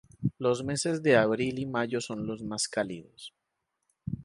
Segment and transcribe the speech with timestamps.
[0.39, 3.35] Los meses de abril y mayo son los más cálidos.